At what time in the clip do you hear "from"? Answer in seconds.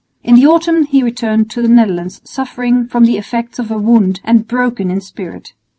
2.87-3.05